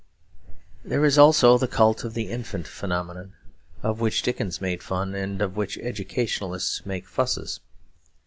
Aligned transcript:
There 0.83 1.05
is 1.05 1.19
also 1.19 1.59
the 1.59 1.67
cult 1.67 2.03
of 2.03 2.15
the 2.15 2.31
Infant 2.31 2.67
Phenomenon, 2.67 3.33
of 3.83 3.99
which 3.99 4.23
Dickens 4.23 4.59
made 4.59 4.81
fun 4.81 5.13
and 5.13 5.43
of 5.43 5.55
which 5.55 5.77
educationalists 5.77 6.83
make 6.87 7.05
fusses. 7.07 7.59